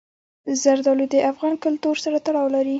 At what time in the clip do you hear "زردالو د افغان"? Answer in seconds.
0.61-1.53